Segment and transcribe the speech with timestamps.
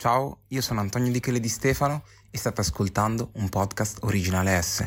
[0.00, 4.86] Ciao, io sono Antonio Di Chele di Stefano e state ascoltando un podcast originale S.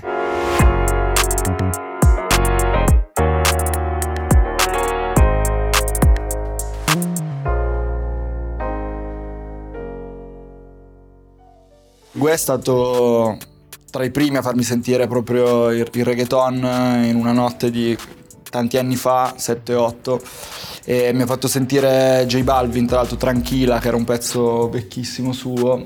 [12.14, 13.38] Gue è stato
[13.90, 16.56] tra i primi a farmi sentire proprio il, il reggaeton
[17.04, 17.98] in una notte di
[18.50, 23.88] tanti anni fa, 7-8, e mi ha fatto sentire J Balvin, tra l'altro Tranquilla, che
[23.88, 25.84] era un pezzo vecchissimo suo.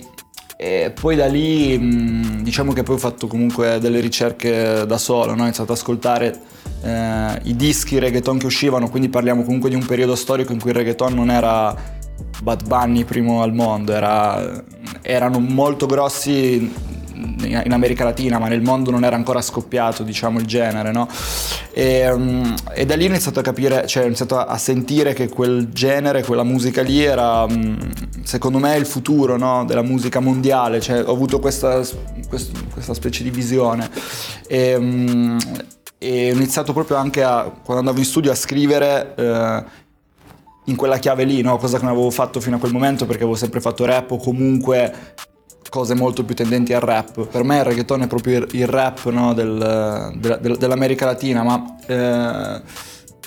[0.58, 5.42] E poi da lì diciamo che poi ho fatto comunque delle ricerche da solo, no?
[5.42, 6.40] ho iniziato ad ascoltare
[6.82, 10.70] eh, i dischi reggaeton che uscivano, quindi parliamo comunque di un periodo storico in cui
[10.70, 11.76] il reggaeton non era
[12.42, 14.64] Bad Bunny primo al mondo, era,
[15.02, 16.72] erano molto grossi
[17.16, 21.08] in America Latina, ma nel mondo non era ancora scoppiato, diciamo, il genere, no?
[21.72, 25.30] E, um, e, da lì ho iniziato a capire, cioè ho iniziato a sentire che
[25.30, 27.78] quel genere, quella musica lì era, um,
[28.24, 29.66] secondo me, il futuro, no?
[29.66, 31.82] Della musica mondiale, cioè ho avuto questa,
[32.28, 33.90] questa, questa specie di visione.
[34.48, 35.38] E, um,
[35.98, 39.64] e, ho iniziato proprio anche a, quando andavo in studio a scrivere eh,
[40.66, 41.58] in quella chiave lì, no?
[41.58, 44.18] cosa che non avevo fatto fino a quel momento perché avevo sempre fatto rap o
[44.18, 45.14] comunque
[45.70, 47.28] cose molto più tendenti al rap.
[47.28, 52.62] Per me il reggaeton è proprio il rap no, del, del, dell'America Latina, ma eh,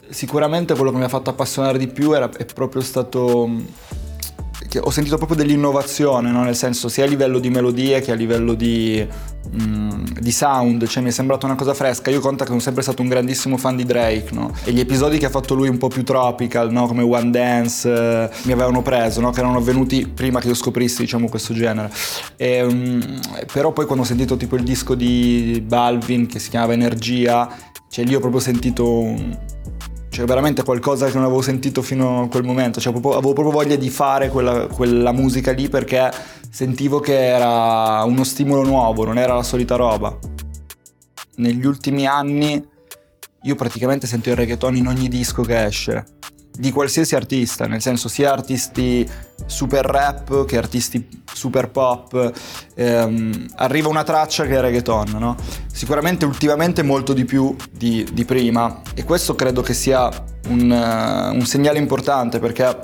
[0.08, 3.48] sicuramente quello che mi ha fatto appassionare di più era, è proprio stato
[4.80, 6.42] ho sentito proprio dell'innovazione, no?
[6.42, 9.06] nel senso sia a livello di melodie che a livello di,
[9.56, 12.10] mm, di, sound, cioè mi è sembrata una cosa fresca.
[12.10, 14.52] Io conto che sono sempre stato un grandissimo fan di Drake, no?
[14.64, 16.86] E gli episodi che ha fatto lui un po' più tropical, no?
[16.86, 21.28] come One Dance, eh, mi avevano preso, che erano avvenuti prima che io scoprissi diciamo,
[21.28, 21.90] questo genere.
[22.36, 26.74] E, um, però poi quando ho sentito tipo il disco di Balvin che si chiamava
[26.74, 27.48] Energia,
[27.88, 29.36] cioè lì ho proprio sentito un
[30.18, 33.54] cioè veramente qualcosa che non avevo sentito fino a quel momento, cioè, proprio, avevo proprio
[33.54, 36.10] voglia di fare quella, quella, musica lì perché
[36.50, 40.18] sentivo che era uno stimolo nuovo, non era la solita roba.
[41.36, 42.60] Negli ultimi anni
[43.42, 46.04] io praticamente sento il reggaeton in ogni disco che esce
[46.58, 49.08] di qualsiasi artista, nel senso sia artisti
[49.46, 52.32] super rap che artisti super pop,
[52.74, 55.36] ehm, arriva una traccia che è reggaeton, no?
[55.72, 60.10] Sicuramente ultimamente molto di più di, di prima e questo credo che sia
[60.48, 62.76] un, uh, un segnale importante perché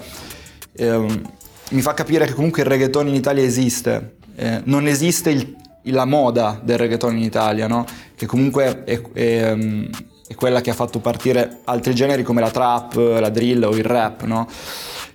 [0.76, 1.22] ehm,
[1.70, 5.56] mi fa capire che comunque il reggaeton in Italia esiste, eh, non esiste il,
[5.86, 7.84] la moda del reggaeton in Italia, no?
[8.14, 9.90] Che comunque è, è um,
[10.26, 13.84] è quella che ha fatto partire altri generi come la trap, la drill o il
[13.84, 14.48] rap, no?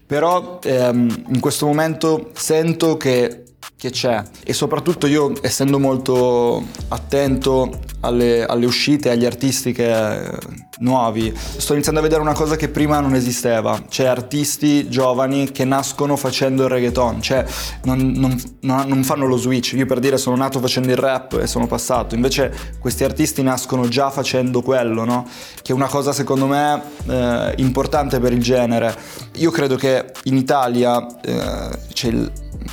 [0.06, 3.44] Però ehm, in questo momento sento che,
[3.80, 4.22] che, c'è.
[4.44, 10.38] E soprattutto io essendo molto attento alle, alle uscite, agli artisti che,
[10.80, 15.66] nuovi, sto iniziando a vedere una cosa che prima non esisteva, cioè artisti giovani che
[15.66, 17.46] nascono facendo il reggaeton, cioè
[17.84, 21.48] non, non, non fanno lo switch, io per dire sono nato facendo il rap e
[21.48, 25.28] sono passato, invece questi artisti nascono già facendo quello, no?
[25.62, 29.28] Che è una cosa secondo me eh, importante per il genere.
[29.40, 32.14] Io credo che in Italia eh, cioè,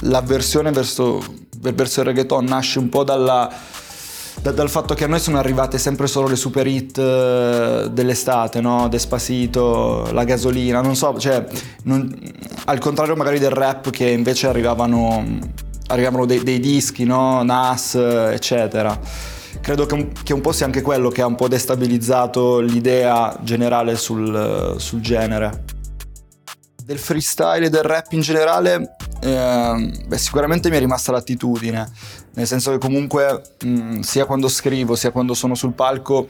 [0.01, 1.23] l'avversione verso,
[1.61, 3.51] verso il reggaeton nasce un po' dalla
[4.43, 8.61] da, dal fatto che a noi sono arrivate sempre solo le super hit uh, dell'estate,
[8.61, 8.89] no?
[8.89, 11.45] Despacito, la gasolina, non so, cioè,
[11.85, 12.15] non,
[12.67, 15.25] al contrario magari del rap che invece arrivavano,
[15.89, 17.43] arrivavano dei, dei dischi, no?
[17.43, 18.99] Nas, eccetera.
[19.61, 23.37] Credo che un, che un, po' sia anche quello che ha un po' destabilizzato l'idea
[23.43, 25.75] generale sul, sul genere.
[26.87, 31.91] Del freestyle e del rap in generale, eh, beh, sicuramente mi è rimasta l'attitudine
[32.35, 36.29] nel senso che comunque mh, sia quando scrivo sia quando sono sul palco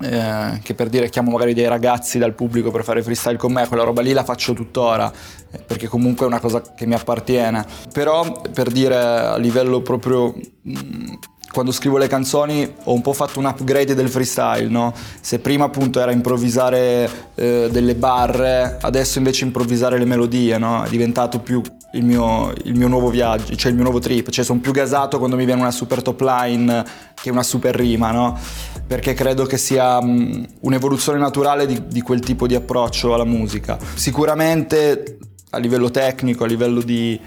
[0.00, 3.66] eh, che per dire chiamo magari dei ragazzi dal pubblico per fare freestyle con me,
[3.66, 5.10] quella roba lì la faccio tuttora,
[5.50, 7.64] eh, perché comunque è una cosa che mi appartiene.
[7.92, 11.12] Però per dire a livello proprio mh,
[11.54, 14.92] quando scrivo le canzoni ho un po' fatto un upgrade del freestyle, no?
[15.20, 20.82] Se prima appunto era improvvisare eh, delle barre, adesso invece improvvisare le melodie, no?
[20.82, 21.62] È diventato più
[21.92, 25.18] il mio, il mio, nuovo viaggio, cioè il mio nuovo trip, cioè sono più gasato
[25.18, 26.84] quando mi viene una super top line
[27.14, 28.36] che una super rima, no?
[28.84, 33.78] Perché credo che sia um, un'evoluzione naturale di, di quel tipo di approccio alla musica.
[33.94, 35.18] Sicuramente
[35.50, 37.18] a livello tecnico, a livello di,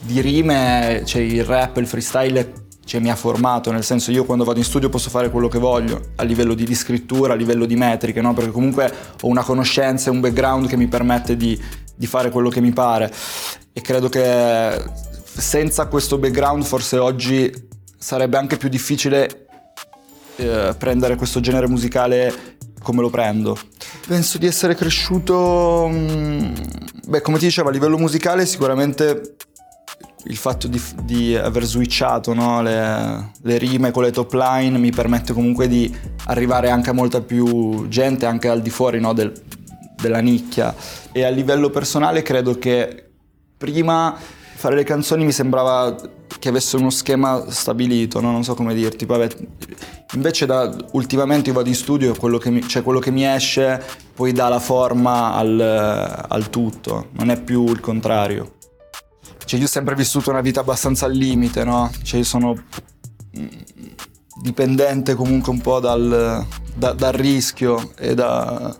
[0.00, 4.44] di rime, cioè il rap, il freestyle cioè, mi ha formato, nel senso io quando
[4.44, 7.64] vado in studio posso fare quello che voglio, a livello di, di scrittura, a livello
[7.64, 8.34] di metriche, no?
[8.34, 11.60] perché comunque ho una conoscenza e un background che mi permette di,
[11.94, 13.12] di fare quello che mi pare
[13.72, 14.82] e credo che
[15.24, 17.50] senza questo background forse oggi
[17.96, 19.46] sarebbe anche più difficile
[20.36, 23.56] eh, prendere questo genere musicale come lo prendo.
[24.06, 26.54] Penso di essere cresciuto, mh, mm,
[27.06, 29.36] beh come ti dicevo a livello musicale sicuramente
[30.24, 34.90] il fatto di, di aver switchato no, le, le, rime con le top line mi
[34.90, 35.94] permette comunque di
[36.26, 39.32] arrivare anche a molta più gente, anche al di fuori no, del,
[40.00, 40.74] della nicchia.
[41.10, 43.10] E a livello personale credo che
[43.56, 44.16] prima
[44.54, 45.96] fare le canzoni mi sembrava
[46.38, 48.30] che avesse uno schema stabilito, no?
[48.30, 49.06] non so come dirti.
[49.06, 49.28] Vabbè,
[50.14, 53.82] invece da, ultimamente io vado in studio, quello che mi, cioè quello che mi esce
[54.14, 55.58] poi dà la forma al,
[56.28, 58.54] al tutto, non è più il contrario.
[59.44, 61.90] Cioè io ho sempre vissuto una vita abbastanza al limite, no?
[62.02, 62.54] Cioè io sono
[63.38, 63.46] mm,
[64.42, 68.76] dipendente comunque un po' dal, da, dal rischio e da...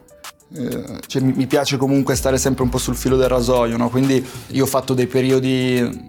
[0.54, 3.88] Eh, cioè mi, mi, piace comunque stare sempre un po' sul filo del rasoio, no?
[3.88, 6.04] Quindi io ho fatto dei periodi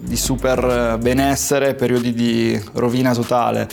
[0.00, 3.68] di super benessere, periodi di rovina totale.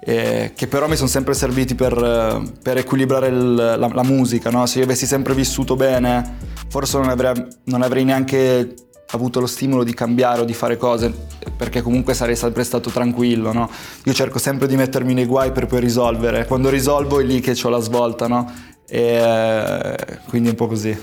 [0.00, 4.64] Eh, che però mi sono sempre serviti per, per equilibrare il, la, la, musica, no?
[4.66, 6.36] Se io avessi sempre vissuto bene,
[6.68, 8.74] forse non avrei, non avrei neanche
[9.12, 11.12] avuto lo stimolo di cambiare o di fare cose
[11.56, 13.70] perché comunque sarei sempre stato tranquillo, no?
[14.04, 16.46] Io cerco sempre di mettermi nei guai per poi risolvere.
[16.46, 18.52] Quando risolvo è lì che ho la svolta, no?
[18.88, 19.96] E
[20.28, 20.96] quindi è un po' così.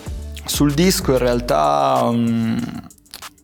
[0.46, 2.60] Sul disco in realtà um,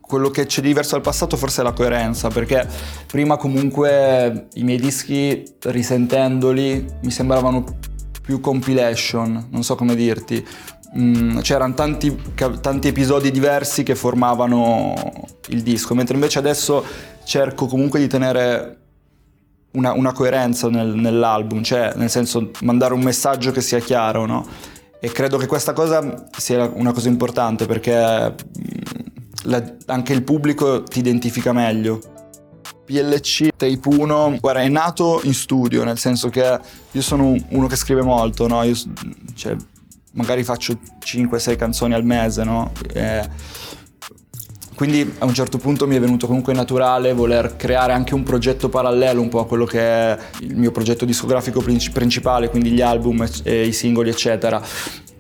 [0.02, 2.68] quello che c'è di diverso dal passato forse è la coerenza, perché
[3.08, 7.64] prima comunque i miei dischi risentendoli mi sembravano
[8.30, 10.46] più compilation, non so come dirti
[10.98, 12.20] Mm, c'erano tanti,
[12.62, 14.96] tanti, episodi diversi che formavano
[15.50, 16.84] il disco, mentre invece adesso
[17.24, 18.78] cerco comunque di tenere
[19.74, 24.48] una, una coerenza nel, nell'album, cioè nel senso mandare un messaggio che sia chiaro, no?
[25.00, 28.34] E credo che questa cosa sia una cosa importante perché mm,
[29.44, 32.00] la, anche il pubblico ti identifica meglio.
[32.90, 36.60] PLC Tape 1 guarda, è nato in studio, nel senso che
[36.92, 38.64] io sono uno che scrive molto, no?
[38.64, 38.74] Io,
[39.36, 39.56] cioè,
[40.14, 42.72] magari faccio 5-6 canzoni al mese, no?
[42.92, 43.30] E
[44.74, 48.70] quindi a un certo punto mi è venuto comunque naturale voler creare anche un progetto
[48.70, 53.28] parallelo un po' a quello che è il mio progetto discografico principale, quindi gli album
[53.44, 54.60] e i singoli eccetera.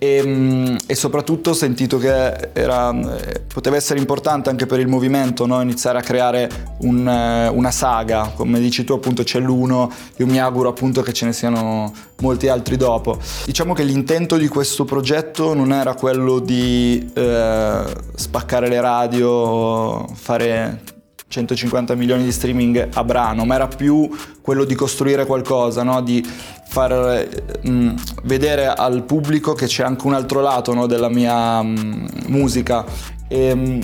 [0.02, 4.88] E, mm, e, soprattutto ho sentito che era, eh, poteva essere importante anche per il
[4.88, 5.62] movimento no?
[5.62, 6.50] iniziare a creare
[6.80, 11.12] un, eh, una saga, come dici tu appunto c'è l'uno, io mi auguro appunto che
[11.12, 13.20] ce ne siano molti altri dopo.
[13.44, 17.84] Diciamo che l'intento di questo progetto non era quello di eh,
[18.16, 20.98] spaccare le radio, fare
[21.28, 24.10] 150 milioni di streaming a brano, ma era più
[24.42, 26.02] quello di costruire qualcosa, no?
[26.02, 26.26] di
[26.70, 27.28] far
[27.64, 31.80] mh, mm, vedere al pubblico che c'è anche un altro lato no, della mia mh,
[31.80, 32.86] mm, musica.
[33.28, 33.82] E, mh, mm,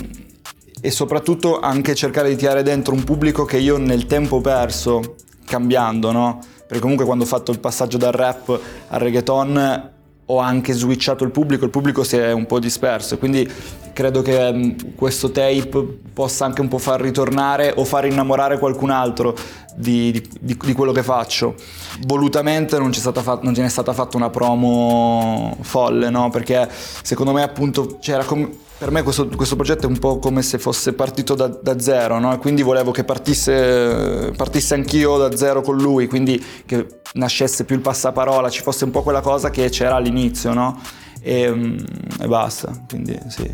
[0.81, 5.15] e, soprattutto anche cercare di tirare dentro un pubblico che io nel tempo perso
[5.45, 6.39] cambiando, no?
[6.67, 9.93] Perché comunque quando ho fatto il passaggio dal rap al reggaeton
[10.27, 13.47] ho anche switchato il pubblico, il pubblico si è un po' disperso, quindi
[13.93, 19.35] credo che questo tape possa anche un po' far ritornare o far innamorare qualcun altro
[19.75, 21.55] di, di, di quello che faccio.
[22.01, 26.29] Volutamente non, fat- non ce n'è stata fatta una promo folle, no?
[26.29, 30.41] Perché secondo me appunto c'era come per me questo, questo, progetto è un po' come
[30.41, 32.37] se fosse partito da, da zero, no?
[32.39, 37.81] Quindi volevo che partisse, partisse, anch'io da zero con lui, quindi che nascesse più il
[37.81, 40.81] passaparola, ci fosse un po' quella cosa che c'era all'inizio, no?
[41.21, 41.77] E, mm,
[42.19, 43.49] e basta, quindi sì.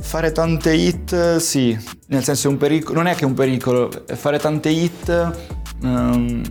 [0.00, 3.90] Fare tante hit, sì, nel senso è un pericolo, non è che è un pericolo,
[4.14, 6.42] fare tante hit um,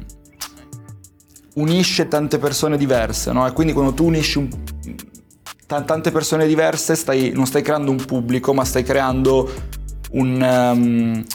[1.55, 3.47] unisce tante persone diverse, no?
[3.47, 8.03] E quindi quando tu unisci un, t- tante persone diverse stai, non stai creando un
[8.05, 9.51] pubblico, ma stai creando
[10.11, 10.41] un...
[10.41, 11.25] Um,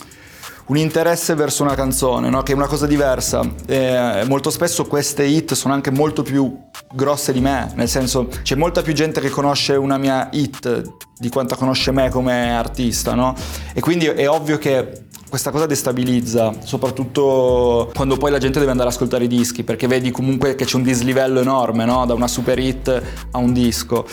[0.66, 2.42] un interesse verso una canzone, no?
[2.42, 3.40] che è una cosa diversa.
[3.66, 6.58] E molto spesso queste hit sono anche molto più
[6.92, 10.82] grosse di me, nel senso c'è molta più gente che conosce una mia hit
[11.18, 13.34] di quanta conosce me come artista, no?
[13.72, 18.88] E quindi è ovvio che questa cosa destabilizza, soprattutto quando poi la gente deve andare
[18.88, 22.06] ad ascoltare i dischi, perché vedi comunque che c'è un dislivello enorme, no?
[22.06, 23.02] Da una super hit
[23.32, 24.06] a un disco.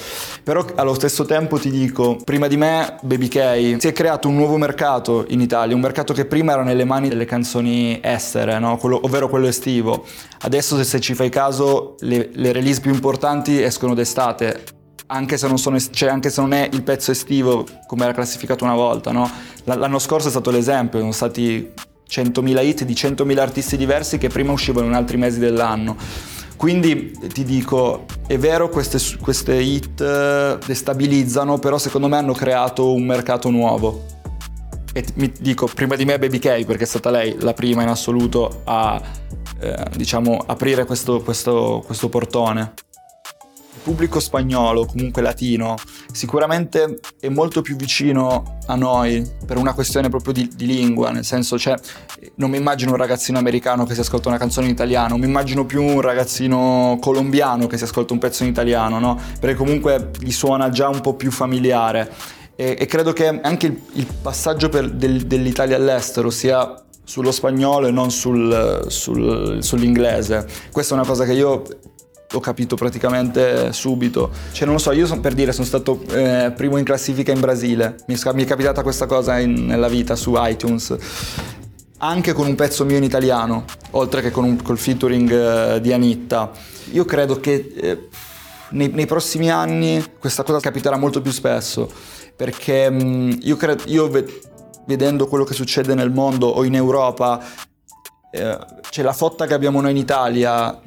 [0.43, 4.36] Però allo stesso tempo ti dico, prima di me Baby K si è creato un
[4.36, 8.77] nuovo mercato in Italia, un mercato che prima era nelle mani delle canzoni estere, no?
[8.77, 10.05] quello, ovvero quello estivo.
[10.41, 15.79] Adesso se ci fai caso le, le release più importanti escono d'estate anche se, sono,
[15.79, 19.29] cioè anche se, non è il pezzo estivo come era classificato una volta, no?
[19.65, 21.72] L'anno scorso è stato l'esempio, sono stati
[22.10, 25.95] 100.000 hit di 100.000 artisti diversi che prima uscivano in altri mesi dell'anno.
[26.55, 32.93] Quindi ti dico, è vero queste, queste hit eh, destabilizzano, però secondo me hanno creato
[32.93, 34.05] un mercato nuovo.
[34.93, 37.89] E mi dico, prima di me Baby K, perché è stata lei la prima in
[37.89, 39.01] assoluto a,
[39.60, 42.74] eh, diciamo, aprire questo, questo, questo portone
[43.83, 45.75] pubblico spagnolo, comunque latino,
[46.11, 51.25] sicuramente è molto più vicino a noi per una questione proprio di, di lingua, nel
[51.25, 51.75] senso, cioè,
[52.35, 55.65] non mi immagino un ragazzino americano che si ascolta una canzone in italiano, mi immagino
[55.65, 59.19] più un ragazzino colombiano che si ascolta un pezzo in italiano, no?
[59.39, 62.11] Perché comunque gli suona già un po' più familiare.
[62.55, 67.91] E, e credo che anche il, il passaggio del, dell'Italia all'estero sia sullo spagnolo e
[67.91, 70.47] non sul, sul, sull'inglese.
[70.71, 71.63] Questa è una cosa che io
[72.33, 74.31] ho capito praticamente subito.
[74.51, 77.39] Cioè, non lo so, io son, per dire sono stato eh, primo in classifica in
[77.39, 77.97] Brasile.
[78.07, 80.95] Mi, mi è capitata questa cosa in, nella vita su iTunes.
[81.97, 85.93] Anche con un pezzo mio in italiano, oltre che con un, col featuring eh, di
[85.93, 86.51] Anitta.
[86.91, 88.07] Io credo che eh,
[88.71, 91.89] nei, nei, prossimi anni questa cosa capiterà molto più spesso.
[92.35, 94.09] Perché mh, mm, io, credo, io
[94.85, 97.41] vedendo quello che succede nel mondo o in Europa,
[98.31, 98.57] eh,
[98.89, 100.81] c'è la fotta che abbiamo noi in Italia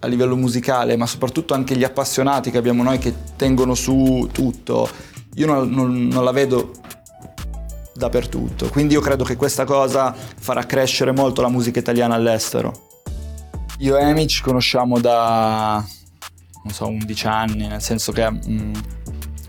[0.00, 4.88] a livello musicale, ma soprattutto anche gli appassionati che abbiamo noi che tengono su tutto,
[5.34, 6.72] io non, non, non la vedo
[7.94, 8.68] dappertutto.
[8.68, 12.84] Quindi io credo che questa cosa farà crescere molto la musica italiana all'estero.
[13.78, 15.84] Io e Amy ci conosciamo da,
[16.64, 18.72] non so, 11 anni, nel senso che mh, mm,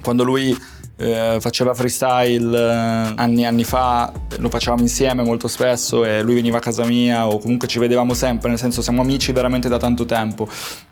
[0.02, 0.58] quando lui
[0.98, 6.36] eh, faceva freestyle eh, anni e anni fa, lo facevamo insieme molto spesso e lui
[6.36, 9.78] veniva a casa mia o comunque ci vedevamo sempre, nel senso siamo amici veramente da
[9.78, 10.48] tanto tempo.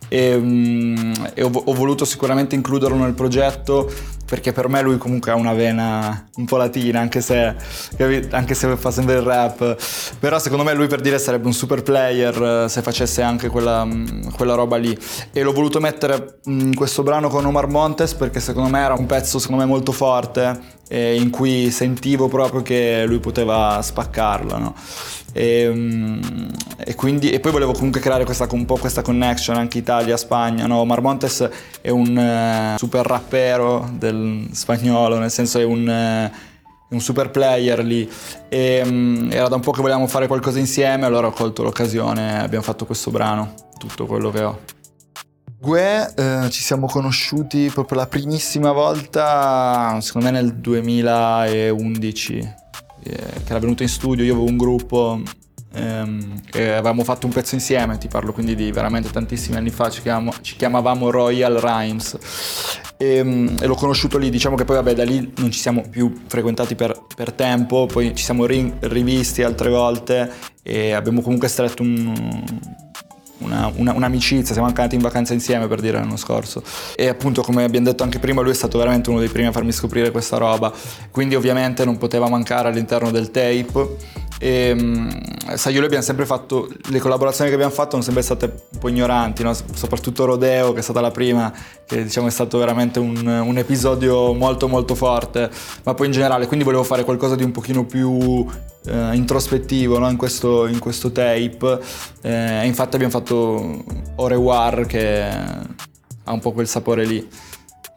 [0.07, 3.91] E, um, e ho, ho, voluto sicuramente includerlo nel progetto
[4.25, 7.55] perché per me lui comunque ha una vena un po' latina anche se,
[8.31, 9.77] anche se fa sempre il rap.
[10.19, 13.87] Però secondo me lui per dire sarebbe un super player eh, se facesse anche quella,
[14.35, 14.97] quella roba lì.
[15.31, 19.05] E l'ho voluto mettere in questo brano con Omar Montes perché secondo me era un
[19.05, 24.75] pezzo secondo me molto forte in cui sentivo proprio che lui poteva spaccarla no?
[25.37, 26.21] E, mm,
[26.77, 30.65] e, quindi, e, poi volevo comunque creare questa, un po' questa connection anche Italia-Spagna.
[30.65, 30.85] No?
[30.85, 31.49] Marmontes
[31.81, 36.31] è un uh, super rappero del spagnolo, nel senso è un...
[36.31, 36.53] Uh,
[36.87, 38.07] un super player lì
[38.47, 42.35] e um, era da un po' che volevamo fare qualcosa insieme allora ho colto l'occasione
[42.35, 44.59] e abbiamo fatto questo brano tutto quello che ho
[45.59, 52.63] Gue eh, ci siamo conosciuti proprio la primissima volta secondo me nel 2011
[53.05, 55.21] che era venuto in studio, io avevo un gruppo
[55.73, 59.89] ehm, e avevamo fatto un pezzo insieme, ti parlo quindi di veramente tantissimi anni fa,
[59.89, 62.17] ci, chiamo, ci chiamavamo Royal Rhymes.
[62.97, 65.83] E, ehm, e, l'ho conosciuto lì, diciamo che poi vabbè da lì non ci siamo
[65.87, 70.31] più frequentati per, per tempo, poi ci siamo ri, rivisti altre volte
[70.63, 72.43] e abbiamo comunque stretto un,
[73.45, 76.63] una, una, un'amicizia, siamo anche andati in vacanza insieme per dire l'anno scorso.
[76.95, 79.51] E appunto come abbiamo detto anche prima lui è stato veramente uno dei primi a
[79.51, 80.73] farmi scoprire questa roba,
[81.11, 86.27] quindi ovviamente non poteva mancare all'interno del tape e ehm, sai, io lui abbiamo sempre
[86.27, 89.55] fatto, le collaborazioni che abbiamo fatto sono sempre state un po' ignoranti, no?
[89.73, 91.51] soprattutto Rodeo che è stata la prima,
[91.83, 95.49] che diciamo è stato veramente un, un, episodio molto molto forte,
[95.81, 98.45] ma poi in generale, quindi volevo fare qualcosa di un pochino più
[98.85, 100.07] eh, introspettivo no?
[100.11, 101.79] in, questo, in, questo, tape,
[102.21, 103.83] eh, infatti abbiamo fatto
[104.17, 107.27] Ore War che ha un po' quel sapore lì,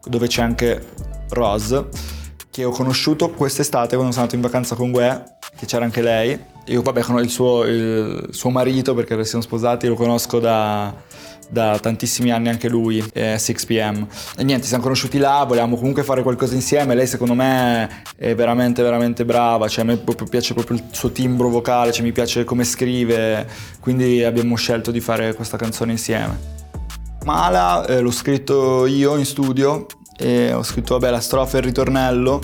[0.07, 0.83] dove c'è anche
[1.29, 2.17] Rose
[2.51, 6.39] che ho conosciuto quest'estate quando sono andato in vacanza con Gue, che c'era anche lei.
[6.67, 10.95] Io vabbè con il suo, il suo marito, perché siamo sposati, lo conosco da,
[11.49, 14.07] da tantissimi anni anche lui, eh, 6pm.
[14.37, 16.95] E niente, siamo conosciuti là, volevamo comunque fare qualcosa insieme.
[16.95, 21.11] Lei secondo me è veramente, veramente brava, cioè a me proprio, piace proprio il suo
[21.11, 23.49] timbro vocale, cioè mi piace come scrive,
[23.81, 26.57] quindi abbiamo scelto di fare questa canzone insieme.
[27.25, 29.87] Mala eh, l'ho scritto io in studio
[30.21, 32.41] ho scritto vabbè la strofa e il ritornello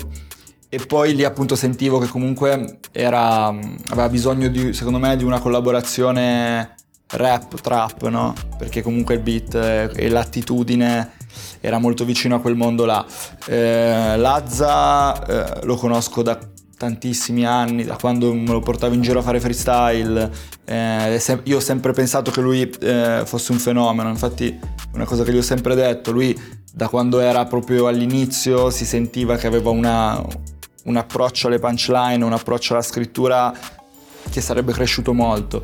[0.75, 5.39] e poi lì appunto sentivo che comunque era, aveva bisogno di, secondo me di una
[5.39, 6.75] collaborazione
[7.11, 8.33] rap, trap, no?
[8.57, 11.11] Perché comunque il beat e l'attitudine
[11.61, 13.05] era molto vicino a quel mondo là.
[13.45, 15.25] Eh, Lazza
[15.61, 16.37] eh, lo conosco da
[16.77, 20.29] tantissimi anni, da quando me lo portavo in giro a fare freestyle.
[20.65, 24.59] Eh, io ho sempre pensato che lui eh, fosse un fenomeno, infatti
[24.91, 26.37] una cosa che gli ho sempre detto, lui
[26.73, 30.21] da quando era proprio all'inizio si sentiva che aveva una,
[30.85, 33.53] un approccio alle punchline, un approccio alla scrittura
[34.29, 35.61] che sarebbe cresciuto molto.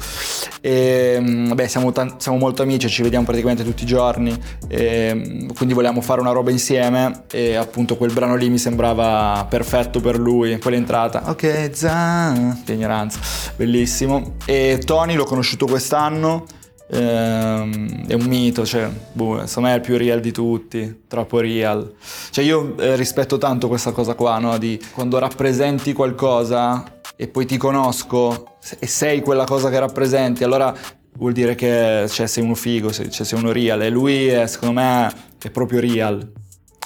[0.61, 5.13] E, mm, vabbè, siamo, t- siamo, molto amici, ci vediamo praticamente tutti i giorni, e,
[5.13, 9.99] mm, quindi volevamo fare una roba insieme e appunto quel brano lì mi sembrava perfetto
[9.99, 10.57] per lui.
[10.57, 13.19] Poi l'entrata, ok, zan, che ignoranza,
[13.55, 14.35] bellissimo.
[14.45, 16.45] E Tony l'ho conosciuto quest'anno
[16.91, 21.39] ehm, è un mito, cioè, boh, secondo me è il più real di tutti, troppo
[21.39, 21.93] real.
[22.29, 24.57] Cioè io eh, rispetto tanto questa cosa qua, no?
[24.57, 30.73] Di quando rappresenti qualcosa e poi ti conosco e sei quella cosa che rappresenti, allora
[31.13, 34.79] vuol dire che cioè, sei uno figo, cioè, sei uno real e lui è, secondo
[34.79, 36.31] me è proprio real.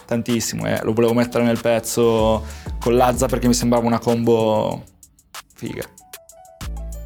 [0.06, 2.46] tantissimo e lo volevo mettere nel pezzo
[2.80, 4.84] con Lazza perché mi sembrava una combo
[5.56, 5.84] figa.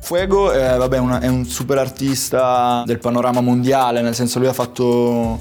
[0.10, 4.54] Fuego è, vabbè, una, è un super artista del panorama mondiale, nel senso lui ha
[4.54, 5.40] fatto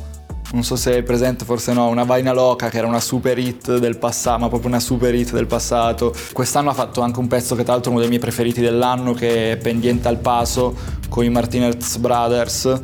[0.53, 3.79] non so se è presente, forse no, una Vaina Loca che era una super hit
[3.79, 6.13] del passato, ma proprio una super hit del passato.
[6.35, 9.15] Quest'anno ha fatto anche un pezzo che tra l'altro è uno dei miei preferiti dell'anno,
[9.15, 10.77] che è Pendiente al Paso
[11.09, 12.81] con i Martinez Brothers,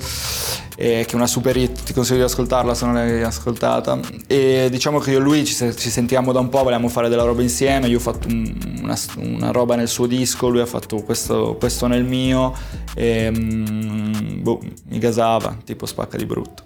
[0.87, 3.99] che è una super hit, ti consiglio di ascoltarla se non l'hai ascoltata.
[4.26, 7.25] E diciamo che io e lui ci, ci sentiamo da un po', volevamo fare della
[7.25, 11.03] roba insieme, io ho fatto un, una, una, roba nel suo disco, lui ha fatto
[11.03, 12.55] questo, questo nel mio,
[12.95, 16.62] e mm, boh, mi gasava, tipo spacca di brutto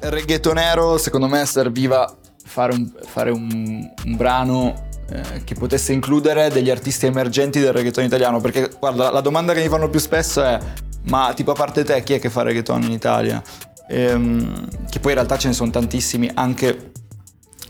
[0.00, 6.70] reggaetonero secondo me serviva fare un, fare un, un brano eh, che potesse includere degli
[6.70, 10.58] artisti emergenti del reggaeton italiano perché guarda la domanda che mi fanno più spesso è
[11.10, 13.42] ma tipo a parte te chi è che fa reggaeton in Italia?
[13.88, 16.92] Ehm, che poi in realtà ce ne sono tantissimi anche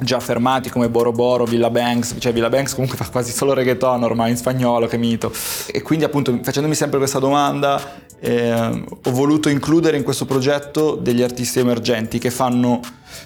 [0.02, 4.02] già fermati come Boro Boro, Villa Banks, cioè Villa Banks comunque fa quasi solo reggaeton
[4.02, 5.32] ormai in spagnolo, che mito.
[5.66, 7.80] E quindi appunto facendomi sempre questa domanda
[8.20, 12.80] eh, ho voluto includere in questo progetto degli artisti emergenti che fanno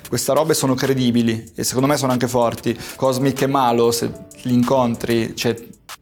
[0.09, 2.77] questa roba e sono credibili e secondo me sono anche forti.
[2.97, 4.11] Cosmic e Malo, se
[4.43, 5.55] li incontri, cioè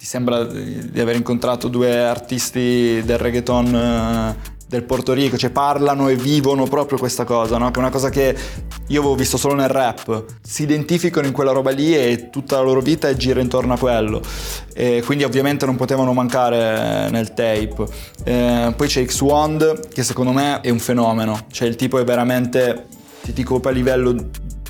[0.03, 6.09] ti sembra di aver incontrato due artisti del reggaeton eh, del Porto Rico, cioè parlano
[6.09, 7.71] e vivono proprio questa cosa, no?
[7.71, 8.37] che è una cosa che
[8.89, 12.63] io avevo visto solo nel rap, si identificano in quella roba lì e tutta la
[12.63, 14.21] loro vita gira intorno a quello,
[14.75, 17.85] e quindi ovviamente non potevano mancare nel tape.
[18.25, 22.87] E poi c'è X-Wand che secondo me è un fenomeno, cioè il tipo è veramente,
[23.23, 24.17] ti dico a livello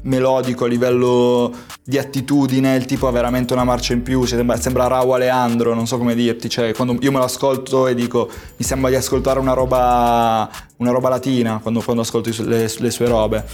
[0.03, 1.53] melodico, a livello
[1.85, 5.87] di attitudine, il tipo ha veramente una marcia in più, sembra, sembra Raul Aleandro, non
[5.87, 9.39] so come dirti, cioè quando io me lo ascolto e dico mi sembra di ascoltare
[9.39, 13.45] una roba, una roba latina quando, quando ascolto le, le, sue robe.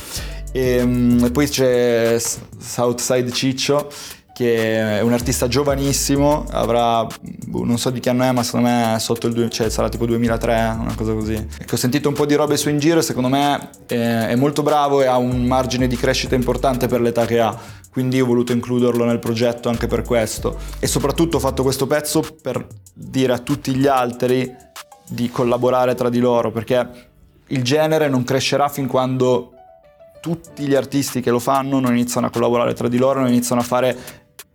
[0.52, 2.19] E, um, e poi c'è
[2.59, 3.90] Southside Ciccio
[4.38, 7.04] che è un artista giovanissimo, avrà,
[7.45, 10.07] boh, non so di che anno è, ma secondo me sotto il, cioè sarà tipo
[10.07, 11.35] 2003, una cosa così.
[11.35, 14.62] Ecco, ho sentito un po' di robe su in giro, secondo me è, è molto
[14.62, 17.59] bravo e ha un margine di crescita importante per l'età che ha
[17.90, 22.22] quindi ho voluto includerlo nel progetto anche per questo e soprattutto ho fatto questo pezzo
[22.40, 24.55] per dire a tutti gli altri
[25.09, 26.88] di collaborare tra di loro perché
[27.48, 29.55] il genere non crescerà fin quando
[30.20, 33.61] tutti gli artisti che lo fanno non iniziano a collaborare tra di loro, non iniziano
[33.61, 33.96] a fare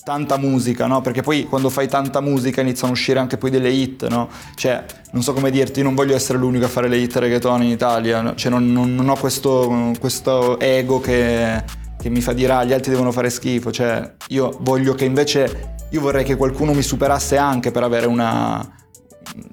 [0.04, 1.02] tanta musica, no?
[1.02, 4.30] Perché poi quando fai tanta musica iniziano a uscire anche poi delle hit, no?
[4.56, 7.70] Cioè, non so come dirti, non voglio essere l'unico a fare le hit reggaeton in
[7.70, 8.36] Italia, no?
[8.36, 11.63] cioè non, non, non ho questo, questo, ego che,
[11.98, 15.76] che mi fa dire ah gli altri devono fare schifo, cioè io voglio che invece,
[15.89, 18.76] io vorrei che qualcuno mi superasse anche per avere una,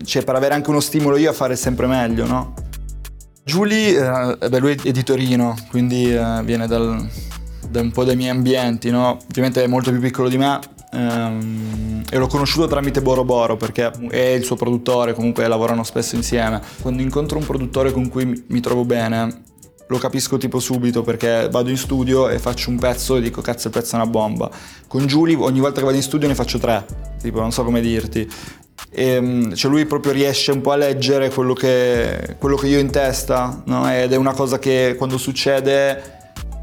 [0.05, 2.55] cioè per avere anche uno stimolo io a fare sempre meglio, no?
[3.45, 7.09] Giulie, eh, beh, lui è di Torino, quindi eh, viene dal,
[7.71, 9.19] da un po' dai miei ambienti, no?
[9.29, 10.59] Ovviamente è molto più piccolo di me
[10.93, 16.17] ehm, e l'ho conosciuto tramite Boro Boro perché è il suo produttore, comunque lavorano spesso
[16.17, 16.61] insieme.
[16.81, 19.43] Quando incontro un produttore con cui mi trovo bene,
[19.87, 23.69] lo capisco tipo subito perché vado in studio e faccio un pezzo e dico cazzo
[23.69, 24.51] il pezzo è una bomba.
[24.87, 26.85] Con Giulie ogni volta che vado in studio ne faccio tre,
[27.21, 28.29] tipo non so come dirti.
[28.93, 32.79] E, ehm, cioè lui proprio riesce un po' a leggere quello che, quello che io
[32.79, 33.89] ho in testa no?
[33.93, 36.19] ed è una cosa che quando succede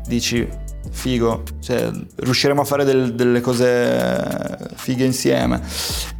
[0.07, 5.61] dici figo, cioè, riusciremo a fare del, delle cose fighe insieme.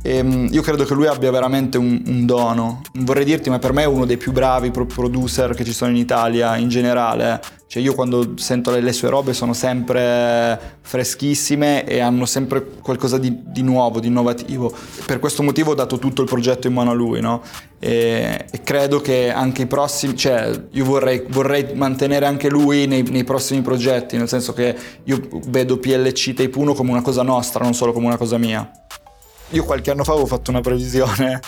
[0.08, 2.82] E, ehm, io credo che lui abbia veramente un, un, dono.
[2.94, 5.98] Vorrei dirti, ma per me è uno dei più bravi producer che ci sono in
[5.98, 7.42] Italia in generale.
[7.68, 13.18] Cioè io quando sento le, le sue robe sono sempre freschissime e hanno sempre qualcosa
[13.18, 14.74] di, di, nuovo, di innovativo.
[15.06, 17.42] Per questo motivo ho dato tutto il progetto in mano a lui, no?
[17.78, 23.04] E, e credo che anche i prossimi, cioè io vorrei, vorrei mantenere anche lui nei,
[23.04, 27.66] nei, prossimi progetti, nel senso che io vedo PLC Tape 1 come una cosa nostra,
[27.66, 28.72] non solo come una cosa mia.
[29.52, 31.40] Io qualche anno fa avevo fatto una previsione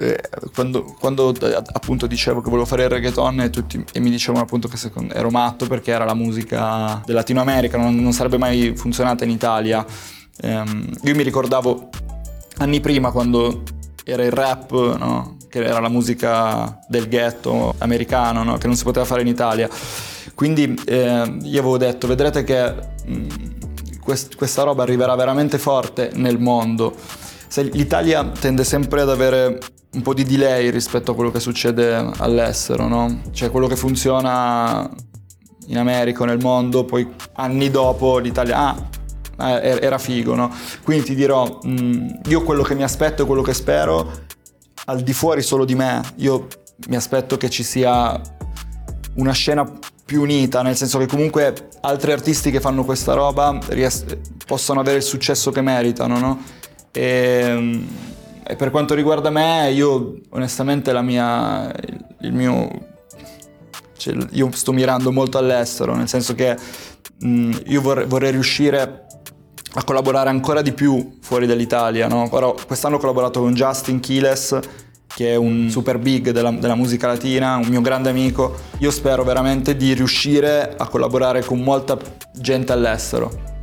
[0.00, 0.20] eh,
[0.54, 4.42] quando, quando, eh, appunto dicevo che volevo fare il reggaeton e, tutti, e mi dicevano
[4.44, 8.38] appunto che secondo, ero matto perché era la musica del Latino America, non, non sarebbe
[8.38, 9.84] mai funzionata in Italia.
[10.42, 11.90] Um, io mi ricordavo
[12.58, 13.62] anni prima quando
[14.04, 15.36] era il rap, no?
[15.48, 18.58] che era la musica del ghetto americano, no?
[18.58, 19.68] che non si poteva fare in Italia.
[20.34, 22.74] Quindi eh, io avevo detto, vedrete che
[23.06, 23.28] mh, mm,
[24.00, 26.94] quest- questa roba arriverà veramente forte nel mondo
[27.62, 29.58] l'Italia tende sempre ad avere
[29.92, 33.22] un po' di delay rispetto a quello che succede all'estero, no?
[33.30, 34.90] Cioè quello che funziona
[35.66, 38.58] in America o nel mondo, poi anni dopo l'Italia...
[38.58, 38.92] Ah,
[39.60, 40.52] eh, era figo, no?
[40.82, 44.10] Quindi ti dirò, mm, io quello che mi aspetto e quello che spero,
[44.86, 46.46] al di fuori solo di me, io
[46.88, 48.20] mi aspetto che ci sia
[49.16, 49.68] una scena
[50.04, 54.04] più unita, nel senso che comunque altri artisti che fanno questa roba ries-
[54.46, 56.42] possono avere il successo che meritano, no?
[56.96, 57.82] E,
[58.46, 61.74] e, per quanto riguarda me, io onestamente la mia,
[62.20, 62.70] il, mio,
[63.96, 66.56] cioè, io sto mirando molto all'estero, nel senso che
[67.18, 69.06] mh, io vorrei, vorrei riuscire
[69.76, 72.28] a collaborare ancora di più fuori dall'Italia, no?
[72.30, 74.60] Ora, quest'anno ho collaborato con Justin Kiles
[75.14, 78.56] che è un super big della, della, musica latina, un mio grande amico.
[78.78, 81.96] Io spero veramente di riuscire a collaborare con molta
[82.32, 83.53] gente all'estero.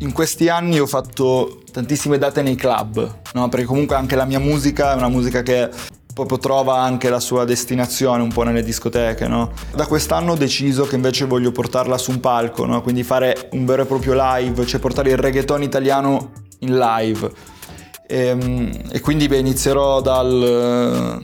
[0.00, 3.48] In questi anni ho fatto tantissime date nei club, no?
[3.48, 5.70] perché comunque anche la mia musica è una musica che
[6.12, 9.26] proprio trova anche la sua destinazione un po' nelle discoteche.
[9.26, 9.52] No?
[9.74, 12.82] Da quest'anno ho deciso che invece voglio portarla su un palco, no?
[12.82, 17.54] quindi fare un vero e proprio live, cioè portare il reggaeton italiano in live
[18.06, 21.22] e, ehm, e quindi beh, inizierò dal,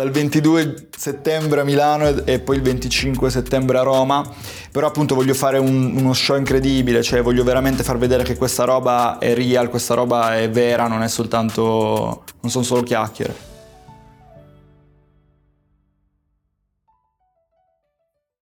[0.00, 4.26] dal 22 settembre a Milano e poi il 25 settembre a Roma,
[4.72, 8.64] però appunto voglio fare un, uno show incredibile, cioè voglio veramente far vedere che questa
[8.64, 13.49] roba è real, questa roba è vera, non è soltanto, non sono solo chiacchiere.